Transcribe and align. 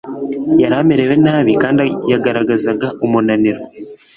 yari 0.61 0.75
amerewe 0.81 1.15
nabi 1.25 1.51
kandi 1.61 1.83
yagaragazaga 2.11 2.87
umunaniro 3.05 3.61